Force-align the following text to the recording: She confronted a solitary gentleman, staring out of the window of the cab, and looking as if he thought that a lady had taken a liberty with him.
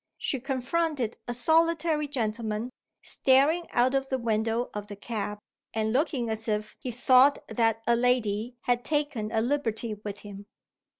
She 0.17 0.39
confronted 0.39 1.17
a 1.27 1.33
solitary 1.35 2.07
gentleman, 2.07 2.71
staring 3.03 3.67
out 3.69 3.93
of 3.93 4.07
the 4.09 4.17
window 4.17 4.71
of 4.73 4.87
the 4.87 4.95
cab, 4.95 5.37
and 5.75 5.93
looking 5.93 6.27
as 6.27 6.47
if 6.47 6.75
he 6.79 6.89
thought 6.89 7.37
that 7.47 7.83
a 7.85 7.95
lady 7.95 8.55
had 8.61 8.83
taken 8.83 9.31
a 9.31 9.41
liberty 9.41 9.93
with 10.03 10.21
him. 10.21 10.47